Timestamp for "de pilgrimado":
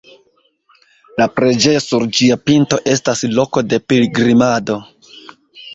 3.71-4.85